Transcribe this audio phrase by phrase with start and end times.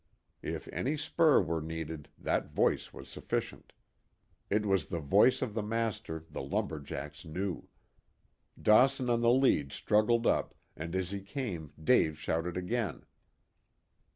[0.41, 3.71] If any spur were needed, that voice was sufficient.
[4.49, 7.67] it was the voice of the master the lumber jacks knew.
[8.59, 13.05] Dawson on the lead struggled up, and as he came Dave shouted again.